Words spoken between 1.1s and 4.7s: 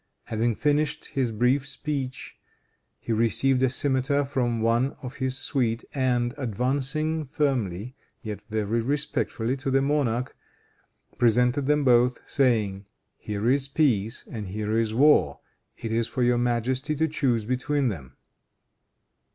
his brief speech, he received a cimeter from